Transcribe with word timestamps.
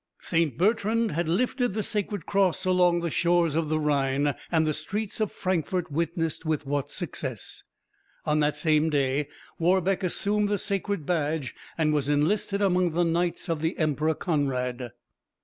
St. 0.21 0.57
Bertrand 0.57 1.11
had 1.11 1.29
lifted 1.29 1.75
the 1.75 1.83
sacred 1.83 2.25
cross 2.25 2.65
along 2.65 3.01
the 3.01 3.11
shores 3.11 3.53
of 3.53 3.69
the 3.69 3.77
Rhine, 3.77 4.33
and 4.51 4.65
the 4.65 4.73
streets 4.73 5.19
of 5.21 5.31
Frankfort 5.31 5.91
witnessed 5.91 6.43
with 6.43 6.65
what 6.65 6.89
success! 6.89 7.61
On 8.25 8.39
that 8.39 8.55
same 8.55 8.89
day 8.89 9.27
Warbeck 9.59 10.01
assumed 10.01 10.49
the 10.49 10.57
sacred 10.57 11.05
badge, 11.05 11.53
and 11.77 11.93
was 11.93 12.09
enlisted 12.09 12.63
among 12.63 12.93
the 12.93 13.03
knights 13.05 13.47
of 13.47 13.61
the 13.61 13.77
Emperor 13.77 14.15
Conrad. 14.15 14.89